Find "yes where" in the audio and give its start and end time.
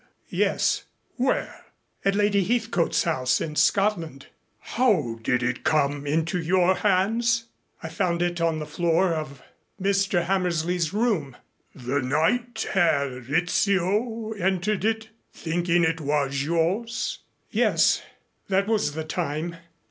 0.31-1.63